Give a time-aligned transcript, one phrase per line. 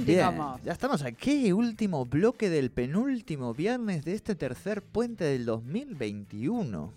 [0.00, 6.92] Bien, ya estamos aquí, último bloque del penúltimo viernes de este tercer puente del 2021.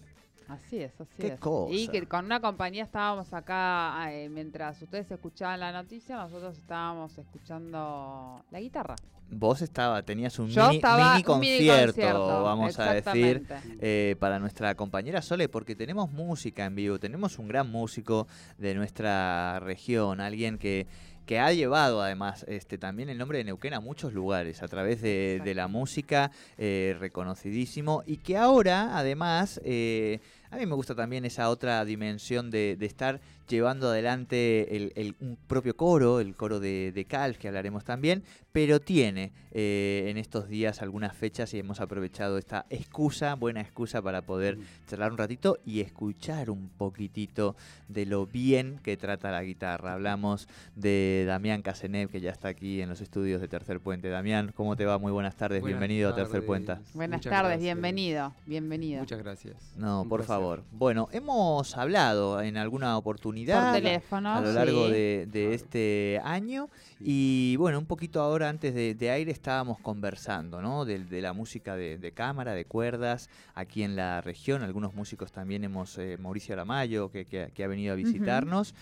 [0.49, 1.39] Así es, así Qué es.
[1.39, 1.73] cosa.
[1.73, 7.15] Y que con una compañía estábamos acá, eh, mientras ustedes escuchaban la noticia, nosotros estábamos
[7.17, 8.95] escuchando la guitarra.
[9.31, 13.45] Vos estaba, tenías un Yo mini, estaba mini un mini concierto, vamos a decir,
[13.79, 18.73] eh, para nuestra compañera Sole, porque tenemos música en vivo, tenemos un gran músico de
[18.73, 20.87] nuestra región, alguien que,
[21.29, 24.99] que ha llevado además este también el nombre de Neuquén a muchos lugares a través
[24.99, 30.95] de, de la música, eh, reconocidísimo, y que ahora además, eh, a mí me gusta
[30.95, 36.35] también esa otra dimensión de, de estar llevando adelante el, el- un propio coro, el
[36.35, 41.53] coro de, de Calf, que hablaremos también, pero tiene eh, en estos días algunas fechas
[41.53, 46.69] y hemos aprovechado esta excusa, buena excusa para poder charlar un ratito y escuchar un
[46.69, 47.55] poquitito
[47.87, 49.93] de lo bien que trata la guitarra.
[49.93, 54.09] Hablamos de Damián Casenev, que ya está aquí en los estudios de Tercer Puente.
[54.09, 54.97] Damián, ¿cómo te va?
[54.99, 56.45] Muy buenas tardes, Buenas bienvenido a Tercer.
[56.45, 56.75] Puente.
[56.93, 57.61] Buenas Muchas tardes, gracias.
[57.61, 58.99] bienvenido, bienvenido.
[58.99, 59.73] Muchas gracias.
[59.75, 60.35] No, Un por placer.
[60.35, 60.63] favor.
[60.71, 64.91] Bueno, hemos hablado en alguna oportunidad Por teléfono, a lo largo sí.
[64.91, 65.53] de, de Claro.
[65.55, 67.03] este año Sí.
[67.05, 70.85] y bueno, un poquito ahora antes de, de aire estábamos conversando, ¿no?
[70.85, 74.63] De, de la música de, de cámara, de cuerdas, aquí en la región.
[74.63, 78.75] Algunos músicos también hemos, eh, Mauricio Aramayo, que, que- que ha venido a visitarnos.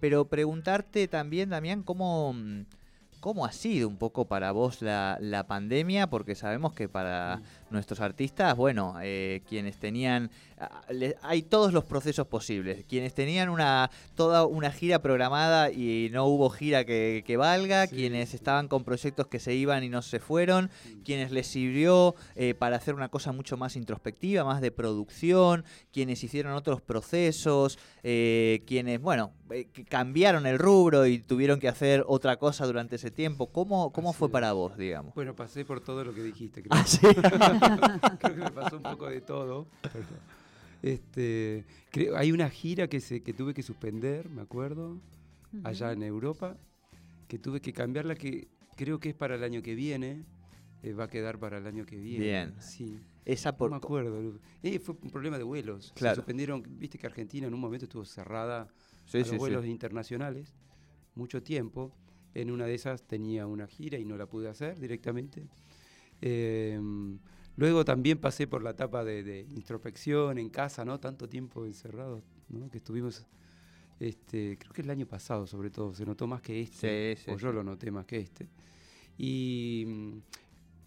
[0.00, 2.34] Pero preguntarte también, Damián, cómo...
[3.20, 6.08] ¿Cómo ha sido un poco para vos la, la pandemia?
[6.08, 10.30] Porque sabemos que para nuestros artistas, bueno, eh, quienes tenían,
[11.22, 12.84] hay todos los procesos posibles.
[12.88, 17.96] Quienes tenían una toda una gira programada y no hubo gira que, que valga, Sí,
[17.96, 18.36] quienes sí.
[18.36, 20.70] estaban con proyectos que se iban y no se fueron,
[21.04, 26.22] quienes les sirvió eh, para hacer una cosa mucho más introspectiva, más de producción, quienes
[26.24, 32.36] hicieron otros procesos, eh, quienes, bueno, eh, cambiaron el rubro y tuvieron que hacer otra
[32.38, 33.46] cosa durante ese tiempo.
[33.48, 34.32] ¿Cómo, cómo Así fue es.
[34.32, 35.14] para vos, digamos?
[35.14, 36.62] Bueno, pasé por todo lo que dijiste.
[36.62, 36.84] Creo, Ah,
[38.20, 39.66] creo que me pasó un poco de todo.
[39.82, 40.04] pero,
[40.84, 45.00] Este, creo, hay una gira que, se, que tuve que suspender, me acuerdo,
[45.62, 46.58] allá en Europa,
[47.26, 50.24] que tuve que cambiarla, que creo que es para el año que viene.
[50.82, 52.24] eh, va a quedar para el año que viene.
[52.26, 52.54] Bien.
[52.60, 52.98] Sí.
[53.24, 54.38] Esa No por, me acuerdo.
[54.62, 55.92] Eh, fue un problema de vuelos.
[55.96, 56.16] Claro.
[56.16, 56.62] Se suspendieron.
[56.78, 58.68] Viste que Argentina en un momento estuvo cerrada
[59.06, 59.38] Sí, a los sí, sí.
[59.38, 60.54] vuelos internacionales
[61.14, 61.92] mucho tiempo.
[62.34, 65.46] En una de esas tenía una gira y no la pude hacer directamente.
[66.20, 66.78] Eh,
[67.56, 70.98] luego también pasé por la etapa de, de introspección en casa, ¿no?
[71.00, 72.70] Tanto tiempo encerrados, ¿no?
[72.70, 73.26] Que estuvimos,
[74.00, 77.14] este, creo que el año pasado sobre todo, se notó más que este.
[77.16, 78.48] Sí, sí, o yo lo noté más que este.
[79.18, 80.12] Y mm,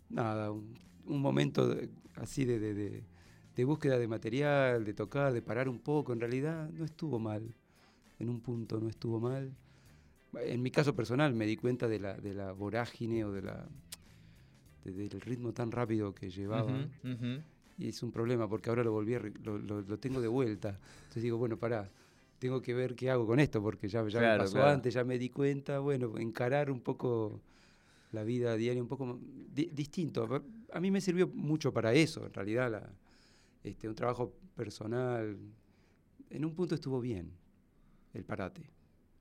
[0.10, 5.42] nada, un, un momento de- así de, de- de- búsqueda de material, de tocar, de
[5.42, 6.14] parar un poco.
[6.14, 7.56] En realidad no estuvo mal.
[8.20, 9.52] En un punto no estuvo mal.
[10.36, 13.68] En mi caso personal me di cuenta de la, de la vorágine o de la,
[14.92, 16.72] de- del ritmo tan rápido que llevaba.
[17.80, 20.80] Y es un problema porque ahora lo volví a lo, lo- lo tengo de vuelta.
[21.04, 21.90] Entonces digo, bueno, pará,
[22.40, 24.72] tengo que ver qué hago con esto porque ya, ya Claro, me pasó claro.
[24.72, 25.80] antes, ya me di cuenta.
[25.80, 27.40] Bueno, encarar un poco
[28.12, 29.20] la vida diaria un poco
[29.54, 30.28] di- distinto.
[30.74, 32.90] A mí me sirvió mucho para eso, en realidad, la-
[33.64, 35.38] este, un trabajo personal.
[36.30, 37.32] En un punto estuvo bien
[38.14, 38.62] el parate.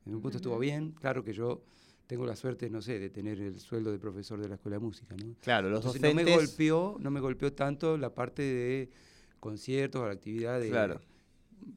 [0.06, 0.92] En un punto estuvo bien.
[0.92, 1.62] Claro que yo
[2.06, 4.84] tengo la suerte, no sé, de tener el sueldo de profesor de la escuela de
[4.84, 5.34] música, ¿no?
[5.42, 6.48] Claro, los Entonces, no me docentes...
[6.50, 8.90] golpeó, no me golpeó tanto la parte de
[9.40, 11.00] conciertos o la actividad de Claro.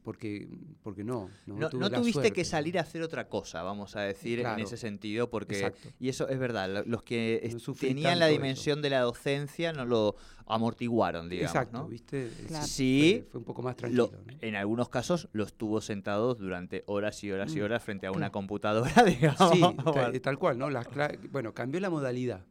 [0.04, 0.48] Porque
[0.84, 3.62] porque no, no, No, tuve no la tuviste suerte, que salir a hacer otra cosa,
[3.64, 5.56] vamos a decir, en ese sentido, porque...
[5.66, 5.90] Exacto.
[6.00, 9.86] Y eso es verdad, lo- los que No tenían la dimensión de la docencia no
[9.86, 10.16] lo
[10.46, 11.88] amortiguaron, digamos, Exacto, ¿no?
[11.88, 12.30] ¿viste?
[12.48, 12.66] Claro.
[12.66, 16.84] Sí, Fue, fue un poco más Lo- tranquilo, en algunos casos los tuvo sentados durante
[16.88, 19.50] horas y horas y Mm, horas frente a una computadora, digamos.
[19.52, 19.62] Sí,
[19.94, 20.70] ta- tal cual, ¿no?
[20.70, 20.88] Las
[21.32, 22.46] bueno, cambió la modalidad.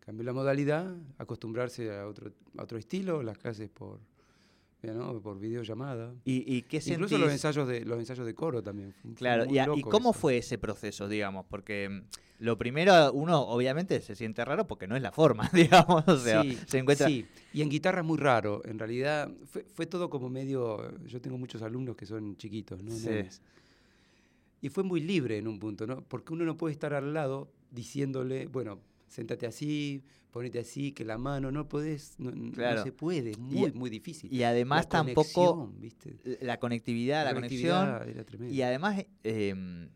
[0.00, 4.00] Cambió la modalidad, acostumbrarse a otro, a otro estilo, las clases por
[4.82, 5.20] ¿no?
[5.20, 6.12] por videollamada.
[6.24, 7.18] ¿Y, y qué Incluso sentís?
[7.20, 8.92] los ensayos de los ensayos de coro también.
[9.14, 10.18] Claro, y, a- loco ¿y cómo eso.
[10.20, 11.46] fue ese proceso, digamos?
[11.48, 12.02] Porque mm,
[12.44, 16.42] lo primero, uno obviamente se siente raro porque no es la forma, digamos, o sea,
[16.42, 17.06] Sí, se encuentra...
[17.06, 18.60] Sí, y en guitarra es muy raro.
[18.64, 20.98] En realidad fue, fue todo como medio.
[21.06, 22.90] Yo tengo muchos alumnos que son chiquitos, ¿no?
[22.90, 23.10] Sí.
[24.60, 26.02] Y fue muy libre en un punto, ¿no?
[26.02, 28.78] Porque uno no puede estar al lado diciéndole, bueno,
[29.12, 33.70] séntate así, ponete así, que la mano, no podés, no, no se puede, es muy,
[33.72, 34.32] muy difícil.
[34.32, 36.38] Y además La tampoco conexión, ¿viste?
[36.40, 38.54] la conectividad, la, conexión conectividad era tremenda.
[38.54, 39.88] y además em,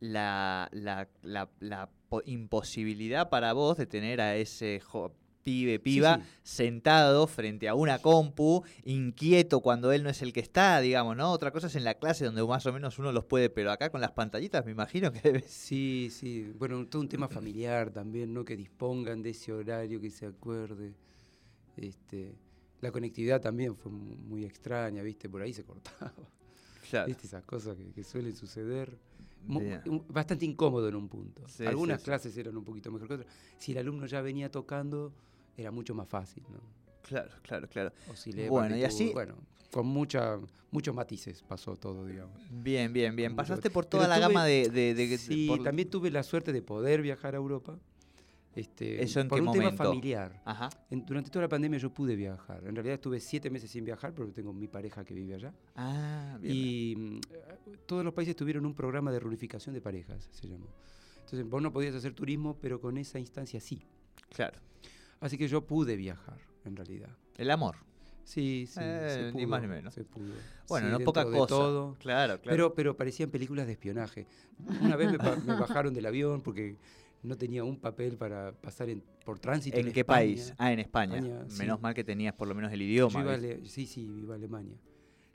[0.00, 5.12] la, la- la- la po- imposibilidad para vos de tener a ese jo-
[5.46, 6.22] pibe, piba, sí.
[6.42, 11.30] sentado frente a una compu, inquieto cuando él no es el que está, digamos, ¿no?
[11.30, 13.90] Otra cosa es en la clase donde más o menos uno los puede, pero acá
[13.90, 16.52] con las pantallitas me imagino que debe Sí, sí.
[16.58, 18.44] Bueno, todo un tema familiar también, ¿no?
[18.44, 20.94] Que dispongan de ese horario, que se acuerde.
[21.76, 22.34] Este,
[22.80, 25.28] la conectividad también fue mu- muy extraña, ¿viste?
[25.28, 26.12] Por ahí se cortaba.
[26.90, 27.06] Claro.
[27.06, 27.26] ¿Viste?
[27.28, 28.98] Esas cosas que, que suelen suceder.
[30.08, 31.42] Bastante incómodo en un punto.
[31.46, 32.04] Sí, Algunas sí, sí.
[32.06, 33.32] clases eran un poquito mejor que otras.
[33.58, 35.12] Si el alumno ya venía tocando,
[35.56, 36.60] era mucho más fácil, ¿no?
[37.02, 37.92] Claro, claro, claro.
[38.10, 39.36] Oscilé, Bueno, y así- Bueno,
[39.70, 40.38] con mucha,
[40.70, 42.40] muchos matices pasó todo, digamos.
[42.50, 43.32] Bien, bien, bien.
[43.32, 43.36] Mucho.
[43.42, 44.68] Pasaste por Pero toda la tuve- gama de...
[44.70, 47.78] de- de- Sí, por- también tuve la suerte de poder viajar a Europa.
[48.54, 49.70] Este, ¿Eso en por qué un momento?
[49.70, 50.40] tema familiar.
[50.46, 50.70] Ajá.
[50.90, 52.64] En- durante toda la pandemia yo pude viajar.
[52.66, 55.52] En realidad estuve siete meses sin viajar porque tengo mi pareja que vive allá.
[55.74, 56.54] Ah, bien.
[56.56, 60.68] Y mm, eh, todos los países tuvieron un programa de reunificación de parejas, se llamó.
[61.16, 63.82] Entonces vos no podías hacer turismo, pero con esa instancia sí.
[64.30, 64.58] Claro.
[65.20, 67.10] Así que yo pude viajar, en realidad.
[67.36, 67.76] El amor.
[68.24, 68.80] Sí, sí.
[68.82, 69.94] Eh, se ni pudo, más ni menos.
[69.94, 70.34] se pudo.
[70.68, 71.46] Bueno, Sí, no poca de cosa.
[71.48, 71.94] todo.
[72.00, 72.56] Claro, claro.
[72.56, 74.26] Pero, pero parecían películas de espionaje.
[74.82, 75.18] Una vez me,
[75.54, 76.76] bajaron del avión porque
[77.22, 79.76] no tenía un papel para pasar en- por tránsito.
[79.78, 80.18] ¿En en qué España.
[80.18, 80.54] país?
[80.58, 81.18] Ah, en España.
[81.18, 81.58] España, sí.
[81.58, 83.38] Menos mal que tenías por lo menos el Yo idioma.
[83.64, 84.76] sí, sí, iba a Alemania.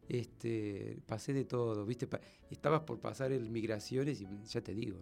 [0.10, 2.08] Este, pasé de todo, ¿viste?
[2.08, 2.20] Pa-
[2.50, 4.98] estabas por pasar el migraciones y ya te digo,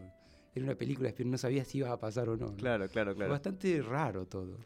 [0.56, 2.48] era una película, pero no sabías si ibas a pasar o no.
[2.48, 2.56] ¿no?
[2.56, 3.32] Claro, claro, Fue claro.
[3.32, 4.58] bastante raro todo.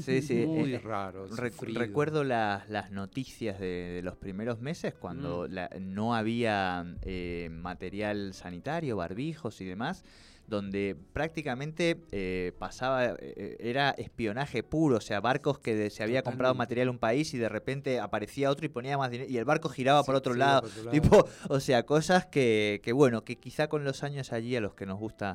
[0.00, 0.34] Sí, sí.
[0.46, 1.28] Muy eh, raro.
[1.30, 1.80] Rec- sufrido.
[1.80, 5.52] recuerdo las, las noticias de, de los primeros meses cuando Mm.
[5.52, 10.04] la- no había eh, material sanitario, barbijos y demás,
[10.46, 16.22] donde prácticamente eh, pasaba, eh, era espionaje puro, o sea, barcos que de- se había
[16.24, 19.44] comprado material un país y de repente aparecía otro y ponía más dinero y el
[19.44, 20.62] barco giraba por Sí, otro sí, lado.
[20.62, 21.28] por otro Tipo, lado.
[21.50, 24.86] o sea, cosas que, que bueno, que quizá con los años allí a los que
[24.86, 25.29] nos gusta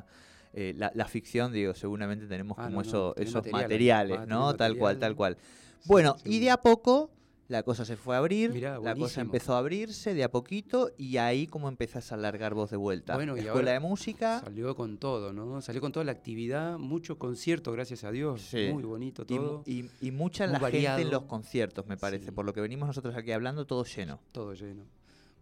[0.52, 4.26] eh, la, la ficción, digo, seguramente tenemos Ah, como no, eso- esos material, materiales, ah,
[4.26, 4.54] ¿no?
[4.56, 5.36] Tal cual, tal cual.
[5.80, 7.10] Sí, Bueno, y de a poco
[7.48, 10.90] la cosa se fue a abrir, Mirá, la cosa empezó a abrirse de a poquito
[10.98, 13.14] y ahí como empezás a alargar vos de vuelta.
[13.14, 15.60] Bueno, y Escuela ahora de música Salió con todo, ¿no?
[15.60, 18.42] Salió con toda la actividad, mucho concierto, gracias a Dios.
[18.42, 18.70] Sí.
[18.72, 19.62] Muy bonito todo.
[19.64, 22.30] y, y mucha muy la gente en los conciertos, me parece, Sí.
[22.32, 24.18] por lo que venimos nosotros aquí hablando, todo lleno.
[24.32, 24.82] Todo lleno.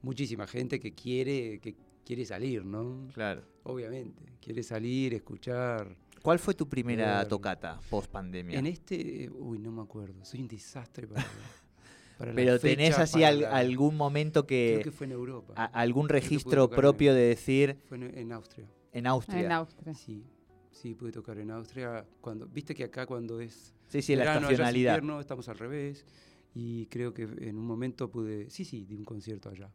[0.03, 1.75] Muchísima gente que quiere, que
[2.05, 3.09] quiere salir, ¿no?
[3.15, 3.43] Claro.
[3.65, 4.23] Obviamente.
[4.41, 5.97] Quiere salir, escuchar.
[6.23, 7.29] ¿Cuál fue tu primera Ver.
[7.29, 8.59] tocata post pandemia?
[8.59, 10.25] En este, uy, no me acuerdo.
[10.25, 11.25] Soy un desastre para,
[12.19, 15.07] para la Pero tenés fecha, así para al- la- algún momento Creo que, que fue
[15.07, 15.55] en Europa.
[15.57, 18.67] a- algún que registro en- propio de decir Fue en, en Austria.
[18.93, 19.41] en Austria.
[19.41, 19.95] En Austria.
[19.95, 20.25] Sí,
[20.71, 22.07] sí, pude tocar en Austria.
[22.21, 24.95] Cuando, Viste que acá cuando es sí, sí, la verano, es estacionalidad.
[24.97, 26.07] invierno, estamos al revés.
[26.55, 29.71] Y creo que en un momento pude, sí, sí, di un concierto allá.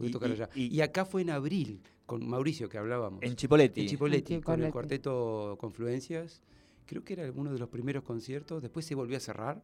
[0.00, 0.48] Pude Y- tocar y- allá.
[0.54, 3.22] y- Y, acá fue en abril, con Mauricio, que hablábamos.
[3.22, 3.82] En Chipoletti.
[3.82, 6.40] En Chipoletti, En con el cuarteto Confluencias.
[6.86, 8.62] Creo que era uno de los primeros conciertos.
[8.62, 9.62] Después se volvió a cerrar.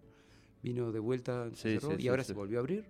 [0.63, 2.29] Vino de vuelta se Sí, cerró, sí, y sí, ahora sí.
[2.29, 2.85] se volvió a abrir.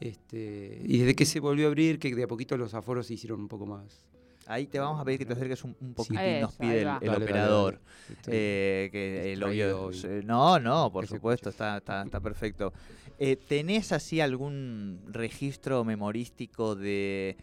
[0.00, 3.14] Este, y desde que se volvió a abrir, que de a poquito los aforos se
[3.14, 4.04] hicieron un poco más.
[4.48, 7.16] Ahí te vamos a pedir que te acerques un, un poquitín, nos pide el, Dale,
[7.16, 7.74] operador.
[7.74, 7.84] dale.
[8.28, 12.72] Eh, que el obvio- se- No, no, por supuesto, está, está, está perfecto.
[13.18, 17.36] Eh, ¿Tenés así algún registro memorístico de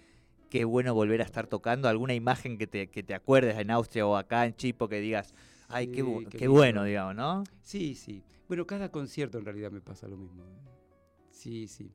[0.49, 1.87] qué bueno volver a estar tocando?
[1.87, 5.31] ¿Alguna imagen que te, que te acuerdes en Austria o acá en Chipo que digas,
[5.67, 7.43] ay, qué, bu- qué bueno, digamos, ¿no?
[7.61, 8.23] Sí, sí.
[8.47, 10.43] Bueno, cada concierto en realidad me pasa lo mismo.
[10.43, 10.57] ¿eh?
[11.29, 11.91] Sí, sí.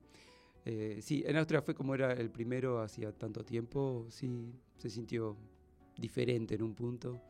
[0.64, 5.36] Eh, sí, en Austria fue como era el primero hacía tanto tiempo, sí, se sintió
[5.96, 7.20] diferente en un punto.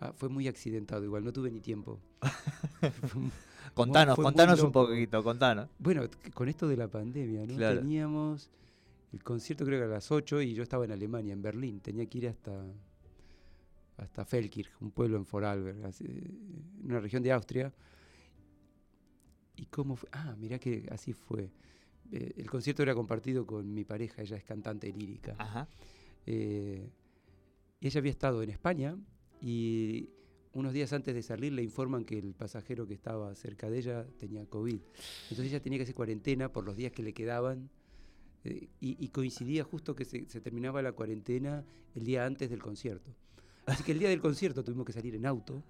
[0.00, 1.98] Ah, fue muy accidentado igual, no tuve ni tiempo.
[3.74, 5.68] Fue Contanos, fue contanos un poquito, contanos.
[5.78, 6.02] bueno,
[6.32, 7.56] con esto de la pandemia, ¿no?
[7.56, 7.80] Claro.
[7.80, 8.48] Teníamos
[9.12, 11.80] el concierto creo que a las 8 y yo estaba en Alemania, en Berlín.
[11.80, 12.64] Tenía que ir hasta
[13.96, 17.72] hasta Feldkirch, un pueblo en Vorarlberg, en una región de Austria.
[19.56, 20.08] ¿Y cómo fue?
[20.12, 21.50] Ah, mirá que así fue.
[22.12, 25.34] Eh, el concierto era compartido con mi pareja, ella es cantante lírica.
[25.38, 25.68] Ajá.
[26.26, 26.90] Eh,
[27.80, 28.96] ella había estado en España
[29.40, 30.10] y
[30.52, 34.06] unos días antes de salir le informan que el pasajero que estaba cerca de ella
[34.18, 34.80] tenía COVID.
[35.22, 37.70] Entonces ella tenía que hacer cuarentena por los días que le quedaban
[38.44, 42.62] eh, y, y coincidía justo que se, se terminaba la cuarentena el día antes del
[42.62, 43.14] concierto.
[43.66, 45.62] Así que el día del concierto tuvimos que salir en auto,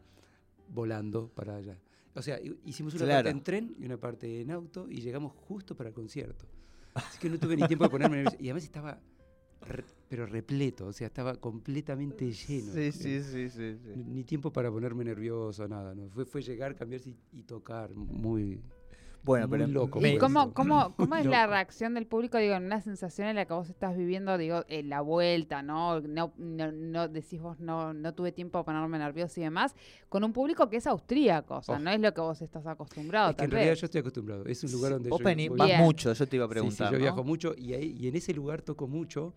[0.68, 1.78] volando para allá.
[2.16, 3.18] O sea, hi- hicimos una Claro.
[3.26, 6.46] parte en tren y una parte en auto y llegamos justo para el concierto.
[6.94, 8.36] Así que no tuve ni tiempo de ponerme nervioso.
[8.40, 8.98] Y además estaba,
[9.60, 12.72] re- pero repleto, o sea, estaba completamente lleno.
[12.72, 13.76] Sí, sí, sí, sí.
[13.76, 13.90] sí.
[13.96, 15.94] Ni ni tiempo para ponerme nervioso, nada.
[15.94, 16.08] ¿no?
[16.08, 17.94] Fue, fue llegar, cambiarse y, y tocar.
[17.94, 18.60] Muy.
[19.22, 22.38] Bueno, muy pero loco me- ¿Y fue cómo, cómo, cómo es la reacción del público,
[22.38, 26.00] digo, en una sensación en la que vos estás viviendo, digo, en la vuelta, ¿no?
[26.00, 29.74] No, no, no decís vos, no, no tuve tiempo para ponerme nervioso y demás,
[30.08, 31.78] con un público que es austríaco, o sea, Oh.
[31.80, 33.80] no es lo que vos estás acostumbrado, Es que tal en realidad vez.
[33.80, 34.44] yo estoy acostumbrado.
[34.46, 35.80] Es un lugar donde Vos yo vas Bien.
[35.80, 36.86] mucho, yo te iba a Sí, sí, preguntar.
[36.92, 37.02] yo ¿no?
[37.02, 39.34] viajo mucho y, ahí, y en ese lugar toco mucho.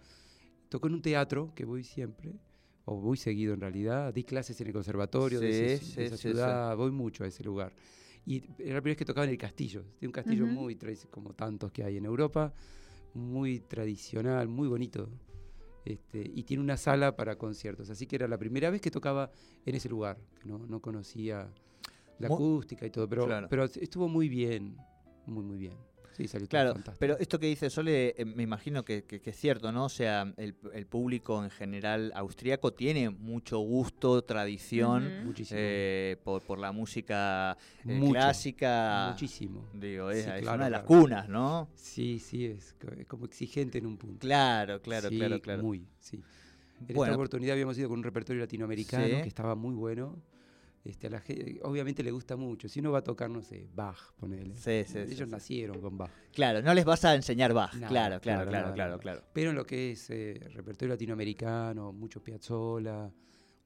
[0.69, 2.35] Toco en un teatro que voy siempre,
[2.85, 4.13] o voy seguido en realidad.
[4.13, 6.29] Di clases en el conservatorio de, ese- esa sí, sí.
[6.29, 7.73] ciudad, voy mucho a ese lugar.
[8.29, 9.83] Y era la primera vez que tocaba en el castillo.
[9.99, 12.53] De un castillo muy, tradi- como tantos que hay en Europa,
[13.15, 15.09] muy tradicional, muy bonito.
[15.83, 17.89] Este, y tiene una sala para conciertos.
[17.89, 19.31] Así que era la primera vez que tocaba
[19.65, 20.19] en ese lugar.
[20.39, 21.51] que No, no conocía
[22.19, 23.47] la acústica y todo, pero, Claro.
[23.49, 24.77] pero estuvo muy bien.
[25.25, 25.73] Muy, muy bien.
[26.15, 26.97] Sí, salió todo Claro, fantástico.
[26.99, 29.85] pero esto que dice Sole, eh, me imagino que, que- que es cierto, ¿no?
[29.85, 35.25] O sea, el, el público en general austríaco tiene mucho gusto, tradición Ujú.
[35.27, 35.57] Muchísimo.
[35.61, 39.09] eh, por, por la música eh, Mucho, clásica.
[39.11, 39.65] Muchísimo.
[39.73, 41.01] Digo, es, Sí, es claro, una de las claro.
[41.01, 41.69] cunas, ¿no?
[41.75, 44.19] Sí, sí, es, es como exigente en un punto.
[44.19, 45.63] Claro, claro, Sí, claro, claro.
[45.63, 46.21] Muy, sí.
[46.87, 49.21] En esta oportunidad habíamos ido con un repertorio latinoamericano Sí.
[49.23, 50.17] que estaba muy bueno.
[50.89, 52.67] Este, a la gente, obviamente le gusta mucho.
[52.67, 54.55] Si uno va a tocar, no sé, Bach, ponele.
[54.55, 55.25] sí, sí, Ellos sí.
[55.27, 56.11] nacieron con Bach.
[56.33, 57.73] Claro, no les vas a enseñar Bach.
[57.75, 59.23] Nada, claro, claro, claro, claro, nada, claro.
[59.33, 63.11] Pero en lo que es eh, repertorio latinoamericano, mucho Piazzolla,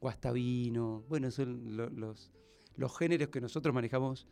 [0.01, 2.31] Guastavino, bueno, son lo- los,
[2.75, 4.27] los géneros que nosotros manejamos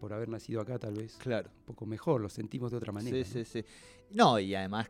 [0.00, 1.50] por haber nacido acá tal vez Claro.
[1.60, 3.16] un poco mejor, los sentimos de otra manera.
[3.24, 3.44] Sí, ¿no?
[3.44, 3.64] sí, sí.
[4.10, 4.88] No, y además,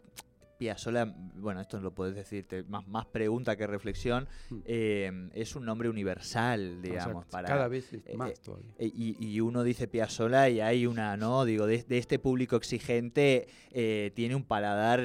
[0.63, 1.05] Piazzolla,
[1.37, 4.57] bueno, esto lo puedes decirte, más, más pregunta que reflexión, Mm.
[4.65, 7.49] eh, es un nombre universal, O sea, digamos, para...
[7.49, 8.71] Cada vez es eh, más eh, todavía.
[8.79, 11.45] Y, y uno dice Piazzolla y hay una, ¿no?
[11.45, 15.01] Digo, de, de este público exigente eh, tiene un paladar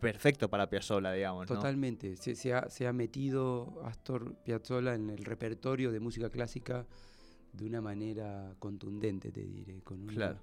[0.00, 1.56] perfecto para Piazzolla, digamos, ¿no?
[1.56, 2.16] Totalmente.
[2.16, 6.86] Se, se ha, se ha metido Astor Piazzolla en el repertorio de música clásica
[7.52, 10.38] de una manera contundente, te diré, con una Claro.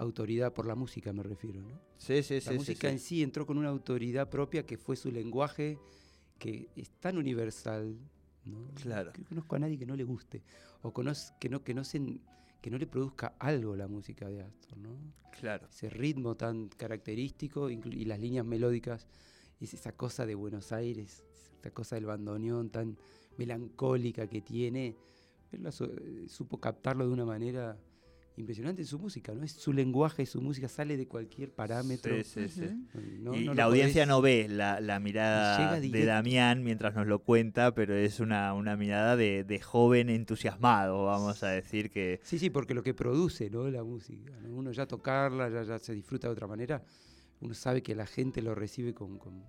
[0.00, 1.80] Autoridad por la música me refiero, ¿no?
[1.96, 2.54] Sí, sí, La sí.
[2.54, 2.92] música sí.
[2.92, 5.78] en sí entró con una autoridad propia que fue su lenguaje,
[6.38, 7.96] que es tan universal,
[8.44, 8.68] ¿no?
[8.74, 9.12] Claro.
[9.12, 10.42] Que conozco a nadie que no le guste,
[10.82, 12.00] o conoz- que no, que no se,
[12.60, 14.96] que no le produzca algo la música de Astor, ¿no?
[15.38, 15.68] Claro.
[15.70, 19.06] ese ritmo tan característico y las líneas melódicas,
[19.60, 21.24] es esa cosa de Buenos Aires,
[21.58, 22.96] esa cosa del bandoneón tan
[23.36, 24.96] melancólica que tiene,
[25.52, 27.78] él eh, supo captarlo de una manera
[28.40, 29.42] impresionante en su música, ¿no?
[29.44, 32.16] Es su lenguaje, su música sale de cualquier parámetro.
[32.22, 32.98] Sí, sí, sí.
[33.20, 36.04] No- y no la audiencia podés- no ve la, la mirada de.
[36.06, 41.42] Damián mientras nos lo cuenta, pero es una, una mirada de, de joven entusiasmado, vamos
[41.42, 42.18] a decir que...
[42.22, 43.68] Sí, sí, porque lo que produce, ¿no?
[43.70, 44.54] La música, ¿no?
[44.56, 46.82] Uno ya tocarla, ya, ya se disfruta de otra manera,
[47.40, 49.44] uno sabe que la gente lo recibe con, con,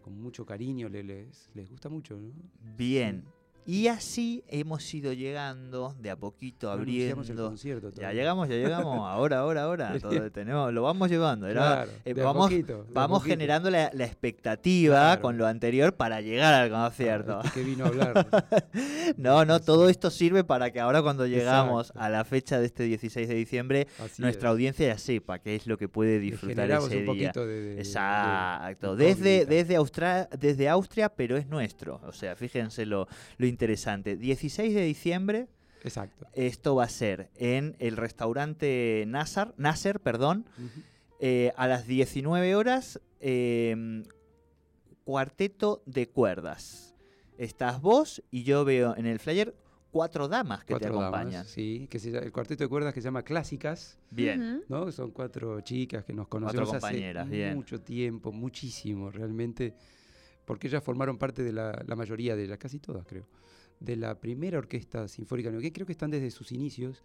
[0.00, 2.32] con mucho cariño, le- les, les gusta mucho, ¿no?
[2.76, 3.24] Bien.
[3.66, 7.48] Y así hemos ido llegando de a poquito No anunciamos el abriendo.
[7.48, 8.96] concierto Ya llegamos, ya llegamos.
[9.08, 9.98] Ahora, ahora, ahora.
[9.98, 11.48] todo- tenemos, lo vamos llevando.
[11.48, 13.32] Claro, eh, de a vamos poquito, de a vamos poquito.
[13.32, 15.20] generando la, la expectativa Claro.
[15.22, 17.38] con lo anterior para llegar al concierto.
[17.38, 18.26] Ah, este que vino a hablar.
[19.16, 22.00] No, no, todo esto sirve para que ahora cuando llegamos Exacto.
[22.04, 24.52] a la fecha de este 16 de diciembre, Así nuestra es.
[24.52, 27.06] audiencia ya sepa qué es lo que puede disfrutar ese un día.
[27.06, 32.00] poquito de, Exacto, de desde, desde, Austra- desde Austria, pero es nuestro.
[32.06, 33.06] O sea, fíjense lo,
[33.38, 34.16] lo interesante.
[34.16, 35.48] 16 de diciembre,
[35.82, 36.26] Exacto.
[36.34, 40.44] esto va a ser en el restaurante Nasser, Nasser perdón,
[41.20, 44.02] eh, a las 19 horas, eh,
[45.04, 46.94] cuarteto de cuerdas.
[47.38, 49.54] Estás vos y yo veo en el flyer
[49.90, 51.44] cuatro damas que Cuatro te damas, acompañan.
[51.46, 54.62] sí, que se llama- el cuarteto de cuerdas que se llama Clásicas, Bien.
[54.68, 54.90] ¿no?
[54.92, 57.54] Son cuatro chicas que nos conocemos hace bien.
[57.54, 59.74] mucho tiempo, muchísimo realmente,
[60.46, 63.26] porque ellas formaron parte de la, la mayoría de ellas, casi todas creo,
[63.80, 67.02] de la primera orquesta sinfónica que creo que están desde sus inicios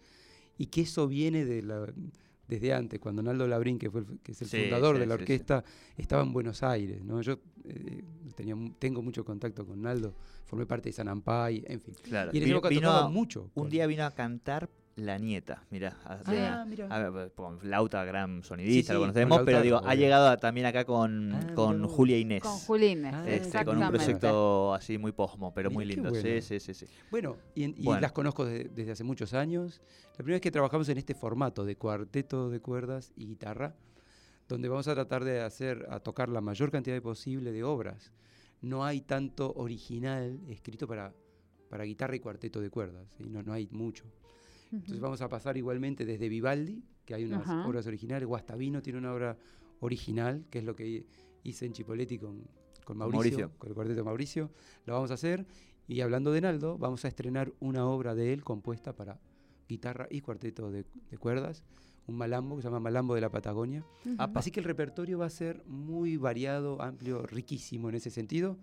[0.56, 1.92] y que eso viene de la
[2.48, 5.06] desde antes, cuando Naldo Labrín, que, fue el- que es el Sí, fundador sí, de
[5.06, 5.22] la sí, sí.
[5.22, 5.64] orquesta,
[5.96, 7.22] estaba en Buenos Aires, ¿no?
[7.22, 8.02] Yo eh,
[8.34, 11.94] tenía, tengo mucho contacto con Naldo, formé parte de San Ampay, en fin.
[12.02, 12.30] Claro.
[12.34, 13.42] Y en esa Vino- vino mucho.
[13.54, 15.96] un con- día vino a cantar La Nieta, mirá.
[16.04, 16.86] hace- Ah, mira.
[16.88, 20.28] a ver, con Lauta, gran sonidista, Sí, lo sí, conocemos, con pero digo, ha llegado
[20.28, 21.86] a- también acá con, Ah, con.
[21.88, 22.42] Julia Inés.
[22.42, 26.10] Con Julines, Ah, este, con un proyecto así muy posmo, pero muy lindo.
[26.10, 26.22] bueno.
[26.22, 26.86] Sí, sí, sí, sí.
[27.10, 28.02] Bueno, y, en- y Bueno.
[28.02, 29.80] las conozco de- desde hace muchos años.
[30.12, 33.74] La primera vez que trabajamos en este formato de cuarteto de cuerdas y guitarra,
[34.46, 38.12] donde vamos a tratar de hacer, a tocar la mayor cantidad posible de obras.
[38.60, 41.14] No hay tanto original escrito para,
[41.70, 43.24] para guitarra y cuarteto de cuerdas, ¿sí?
[43.30, 44.04] no, no hay mucho.
[44.72, 47.66] Entonces vamos a pasar igualmente desde Vivaldi, que hay unas Ajá.
[47.68, 49.36] obras originales, Guastavino tiene una obra
[49.80, 51.06] original, que es lo que hi-
[51.44, 52.42] hice en Chipoletti con,
[52.84, 53.58] con Mauricio, Mauricio.
[53.58, 54.50] con el cuarteto de Mauricio,
[54.86, 55.46] lo vamos a hacer.
[55.88, 59.20] Y hablando de Naldo, vamos a estrenar una obra de él compuesta para
[59.68, 61.64] guitarra y cuarteto de, de cuerdas,
[62.06, 63.84] un malambo que se llama Malambo de la Patagonia.
[64.18, 68.56] Así que el repertorio va a ser muy variado, amplio, riquísimo en ese sentido.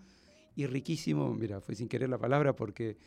[0.56, 2.98] Y riquísimo, mira, fue sin querer la palabra porque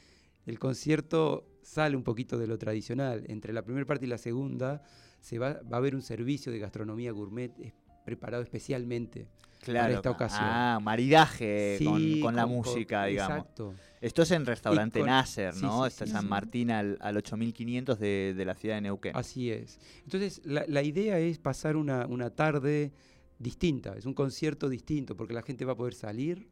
[0.46, 3.24] el concierto sale un poquito de lo tradicional.
[3.28, 4.82] Entre la primera parte y la segunda
[5.20, 7.72] se va, va a haber un servicio de gastronomía gourmet es-
[8.04, 9.28] preparado especialmente.
[9.60, 9.94] Claro.
[9.94, 10.40] esta ocasión.
[10.42, 11.78] Ah, maridaje
[12.20, 13.36] con, la con- música, digamos.
[13.38, 13.74] Exacto.
[14.00, 15.82] Esto es en restaurante Nasser, ¿no?
[15.82, 16.28] sí, Está sí, San.
[16.28, 19.16] Martín al, al 8500 de, de la ciudad de Neuquén.
[19.16, 19.78] Así es.
[20.02, 22.90] Entonces, la, la idea es pasar una, una tarde
[23.38, 26.48] distinta, es un concierto distinto, porque la gente va a poder salir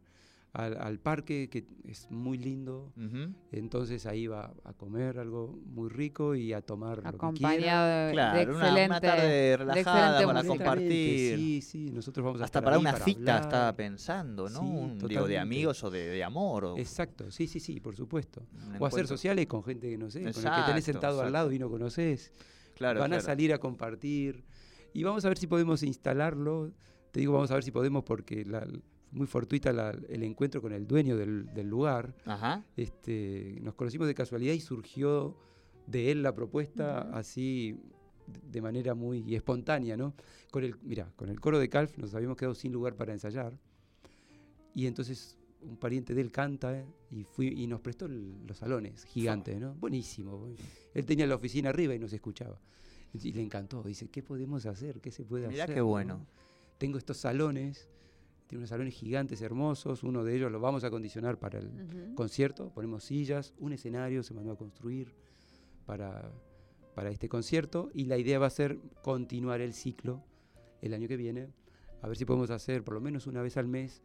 [0.53, 2.93] al, al parque, que es muy lindo.
[3.53, 7.17] Entonces ahí va a comer algo muy rico y a tomar lo que quiera.
[7.17, 11.39] Acompañado de, de Claro, una- excelente, una tarde de relajada excelente para compartir.
[11.39, 13.43] Sí, sí, nosotros vamos a Hasta estar para ahí una cita hablar.
[13.43, 14.61] estaba pensando, ¿no?
[14.61, 16.65] Sí, Un, digo, de amigos o de, de amor.
[16.65, 18.43] O Exacto, sí, sí, sí, por supuesto.
[18.79, 21.27] O hacer sociales con gente que no sé, con el que tenés sentado exacto.
[21.27, 22.33] al lado y no conoces.
[22.75, 24.45] Claro, van a salir a compartir
[24.95, 26.73] y vamos a ver si podemos instalarlo.
[27.13, 28.67] Te digo, vamos a ver si podemos porque la,
[29.13, 32.15] muy fortuita la- el encuentro con el dueño del, del lugar.
[32.25, 32.65] Ajá.
[32.77, 35.37] Este, nos conocimos de casualidad y surgió
[35.87, 37.77] de él la propuesta así
[38.51, 40.15] de- manera muy espontánea, ¿no?
[40.53, 43.59] Con el, mira, con el coro de Calf nos habíamos quedado sin lugar para ensayar
[44.75, 46.87] y entonces un pariente de él canta ¿eh?
[47.11, 49.75] y, fui, y nos prestó el- los salones gigantes, ¿no?
[49.75, 50.47] Buenísimo.
[50.47, 50.57] bu-
[50.95, 52.59] Él tenía la oficina arriba y nos escuchaba.
[53.13, 53.83] Y le encantó.
[53.83, 55.01] Dice, ¿qué podemos hacer?
[55.01, 55.75] ¿Qué se puede Mirá hacer?
[55.75, 55.87] qué no?
[55.89, 56.27] bueno.
[56.79, 57.89] Tengo estos salones,
[58.51, 60.03] tiene unos salones gigantes, hermosos.
[60.03, 62.71] Uno de ellos lo vamos a acondicionar para el concierto.
[62.75, 65.15] Ponemos sillas, un escenario se mandó a construir
[65.87, 66.33] para,
[66.97, 67.91] para este concierto.
[67.95, 70.25] Y la idea va a ser continuar el ciclo
[70.83, 71.47] el año que viene.
[72.03, 74.03] A ver si podemos hacer por lo menos una vez al mes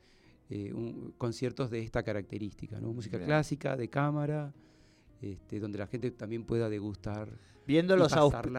[0.52, 2.94] eh, un- conciertos de esta característica, ¿no?
[2.94, 3.28] Música Bien.
[3.28, 4.54] clásica, de cámara,
[5.22, 7.30] este, donde la gente también pueda degustar.
[7.68, 8.14] Viendo los,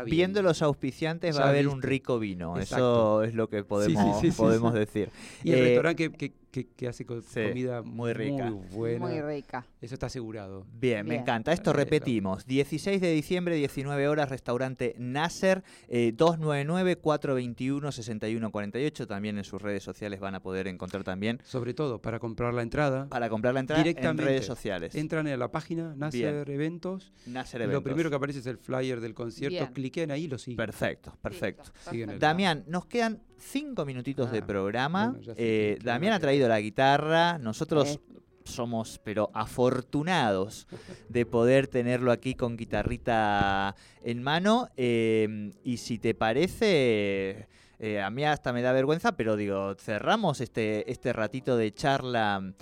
[0.04, 2.54] viendo los auspiciantes va a haber un rico vino.
[2.58, 3.22] Eso Exacto.
[3.22, 5.10] es lo que podemos, sí, sí, podemos decir.
[5.44, 6.32] Y el Eh, restaurante que, que-
[6.64, 8.50] que- que hace co- sí, comida muy rica.
[8.50, 9.06] muy buena.
[9.06, 9.66] Muy rica.
[9.80, 10.64] Eso está asegurado.
[10.72, 11.52] Bien, me encanta.
[11.52, 12.46] Esto repetimos.
[12.46, 19.06] 16 de diciembre, 19 horas, restaurante Nasser, eh, 299-421-6148.
[19.06, 22.62] También en sus redes sociales van a poder encontrar también Sobre todo para comprar la
[22.62, 23.08] entrada.
[23.08, 24.94] para comprar la entrada en redes sociales.
[24.94, 27.12] Entran a la página Nacer Eventos.
[27.26, 27.84] Nasser Lo Eventos.
[27.84, 29.56] primero que aparece es el flyer del concierto.
[29.58, 29.72] Bien.
[29.72, 30.56] Cliquen ahí y lo siguen.
[30.56, 31.62] Perfecto, perfecto.
[31.64, 32.26] Listo, Siguen perfecto.
[32.26, 35.10] Damián, nos quedan cinco minutitos de Ah, programa.
[35.16, 37.38] bueno, Eh, Damián ha traído la guitarra.
[37.38, 38.00] Nosotros Eh.
[38.44, 40.66] somos, pero afortunados
[41.08, 44.68] de poder tenerlo aquí con guitarrita en mano.
[44.76, 50.40] Eh, y si te parece, eh, a mí hasta me da vergüenza, pero digo, cerramos
[50.40, 52.52] este, este ratito de charla.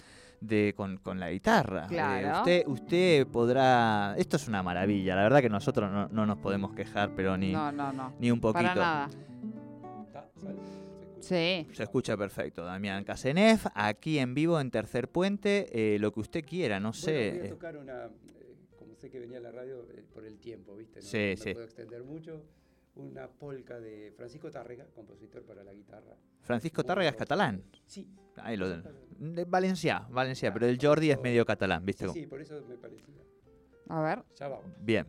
[0.40, 1.86] De, con, con la guitarra.
[1.90, 4.14] Eh, usted, usted podrá.
[4.18, 5.16] Esto es una maravilla.
[5.16, 8.12] La verdad que nosotros no, no nos podemos quejar, pero ni, No, no, no.
[8.20, 8.62] ni un poquito.
[8.62, 9.08] Para nada.
[11.20, 11.66] Sí.
[11.72, 16.44] Se escucha perfecto, Damián Casenef, aquí en vivo en Tercer Puente, eh, lo que usted
[16.44, 17.30] quiera, no Bueno, sé.
[17.30, 20.26] voy a eh, tocar una, eh, como sé que venía a la radio eh, por
[20.26, 21.00] el tiempo, ¿viste?
[21.00, 21.52] No, Sí, no sí.
[21.54, 22.42] puedo extender mucho.
[22.96, 26.14] Una polca de Francisco Tárrega, compositor para la guitarra.
[26.42, 27.64] Francisco Tárrega es catalán.
[27.86, 28.06] Sí.
[28.36, 32.04] Ahí lo de Valencia, Valencia, pero el Jordi es medio catalán, ¿viste?
[32.04, 32.14] Sí, cómo?
[32.20, 33.14] sí, por eso me parecía.
[33.88, 34.22] A ver.
[34.38, 34.66] Ya vamos.
[34.80, 35.06] Bien.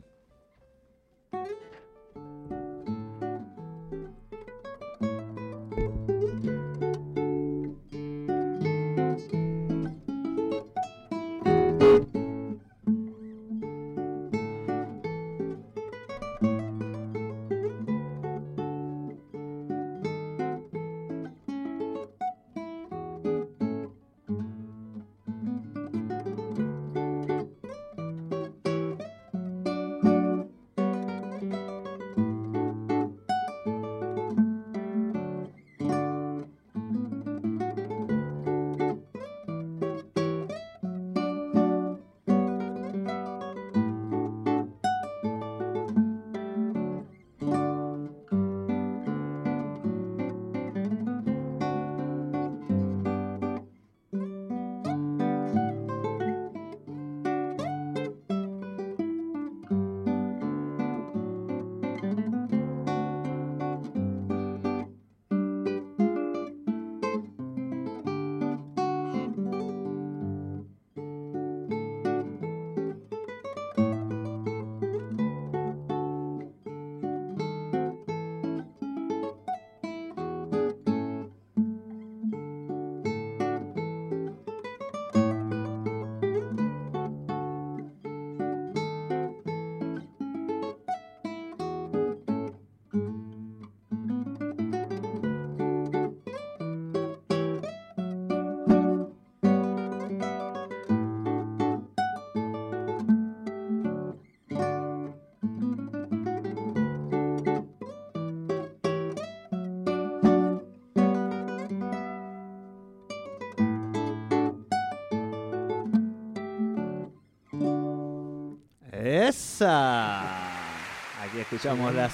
[119.61, 122.13] Aquí escuchamos las,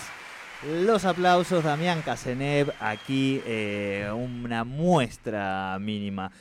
[0.68, 1.64] los aplausos.
[1.64, 6.32] Damián Casenev, aquí eh, una muestra mínima.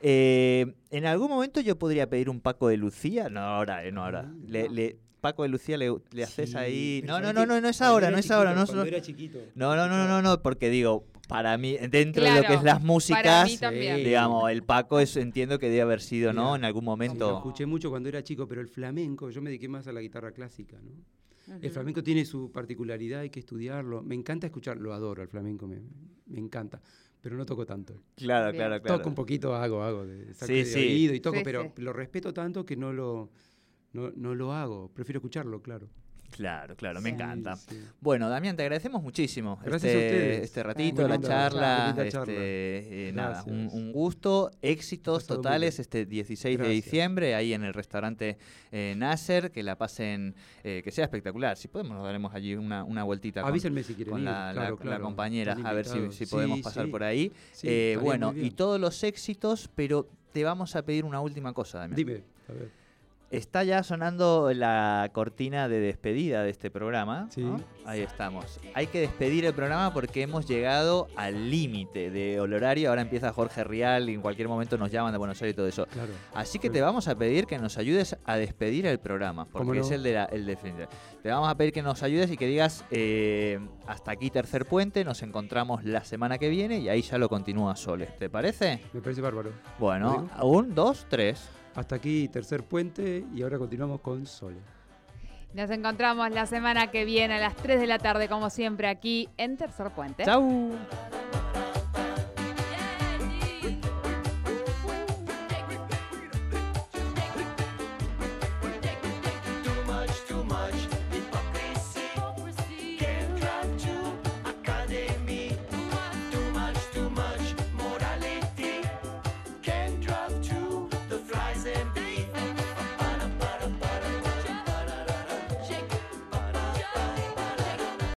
[0.00, 3.28] Eh, en algún momento yo podría pedir un Paco de Lucía.
[3.28, 4.24] No, ahora, eh, no ahora.
[4.26, 7.02] Ah, Le, le- Paco de Lucía le, le haces Sí, ahí.
[7.04, 8.54] No, no, ¿sabés no, no, no es ahora, no es ahora.
[8.54, 9.38] No, so- era chiquito.
[9.54, 12.62] no, no, no, no, no, no, porque digo, para mí, dentro de lo que es
[12.62, 13.50] las músicas.
[13.50, 13.58] Sí.
[14.04, 16.56] digamos, el Paco es, entiendo que debe haber sido, ¿no?
[16.56, 17.36] En algún Sí, lo momento.
[17.36, 20.32] escuché mucho cuando era chico, pero el flamenco, yo me dediqué más a la guitarra
[20.32, 20.90] clásica, ¿no?
[21.62, 24.02] El flamenco tiene su particularidad, hay que estudiarlo.
[24.02, 25.80] Me encanta escucharlo, lo adoro, el flamenco me,
[26.26, 26.78] me encanta,
[27.22, 28.02] pero no toco tanto.
[28.16, 28.98] Claro, claro, claro.
[28.98, 30.78] Toco un poquito, hago, hago, de, saco Sí, de sí.
[30.78, 31.82] oído y toco, Sí, pero sí.
[31.82, 33.30] lo respeto tanto que no lo,
[33.92, 34.90] no, no lo hago.
[34.94, 35.88] Prefiero escucharlo, claro.
[36.30, 37.14] Claro, claro, me Sí.
[37.14, 37.56] encanta.
[37.56, 37.80] Sí.
[38.02, 40.42] Bueno, Damián, te agradecemos muchísimo Gracias este, a ustedes.
[40.44, 42.34] este Muy ratito, la charla, linda este, charla.
[42.36, 48.36] eh, nada, un, gusto, éxitos totales este 16 de diciembre ahí en el restaurante
[48.72, 51.56] eh, Nasser, que la pasen, eh, que sea espectacular.
[51.56, 54.52] Si podemos, nos daremos allí una, una vueltita con, Avísenme si quieren con la, la-
[54.52, 55.04] claro, la claro.
[55.04, 57.32] compañera, a ver si, podemos Sí, pasar por ahí.
[57.62, 61.96] Eh, bueno, y todos los éxitos, pero te vamos a pedir una última cosa, Damián.
[61.96, 62.70] Dime, a ver.
[63.30, 67.28] Está ya sonando la cortina de despedida de este programa.
[67.30, 67.42] Sí.
[67.42, 67.60] ¿no?
[67.84, 68.58] Ahí estamos.
[68.74, 72.88] Hay que despedir el programa porque hemos llegado al límite de horario.
[72.88, 75.66] Ahora empieza Jorge Rial y en cualquier momento nos llaman de Buenos Aires y todo
[75.66, 75.86] eso.
[75.86, 76.12] Claro.
[76.34, 79.80] Así que te vamos a pedir que nos ayudes a despedir el programa, ¿Cómo porque
[79.80, 80.56] es el de la, el de.
[81.22, 85.04] Te vamos a pedir que nos ayudes y que digas eh, hasta aquí tercer puente,
[85.04, 88.16] nos encontramos la semana que viene y ahí ya lo continúa Soles.
[88.18, 88.80] ¿Te parece?
[88.92, 89.50] Me parece bárbaro.
[89.78, 91.48] Bueno, ¿Lo un, dos, tres.
[91.78, 94.56] Hasta aquí tercer puente y ahora continuamos con Sole.
[95.54, 99.28] Nos encontramos la semana que viene a las 3 de la tarde, como siempre, aquí
[99.36, 100.24] en Tercer Puente.
[100.24, 100.72] ¡Chau!